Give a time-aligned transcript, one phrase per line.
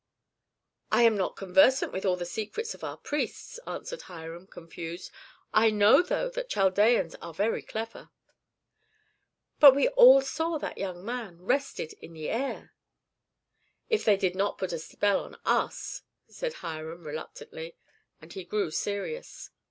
[0.91, 5.11] "I am not conversant with all the secrets of our priests," answered Hiram, confused.
[5.53, 8.09] "I know, though, that Chaldeans are very clever."
[9.59, 12.73] "But we all saw that that young man rested in the air."
[13.91, 17.75] "If they did not put a spell on us," said Hiram, reluctantly;
[18.23, 19.51] and he grew serious.